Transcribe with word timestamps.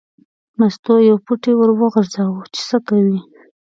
مستو 0.59 0.93
یو 1.09 1.17
پوټی 1.25 1.53
ور 1.55 1.69
وغورځاوه 1.73 2.43
چې 2.53 2.61
څه 2.69 2.77
کوي. 2.87 3.19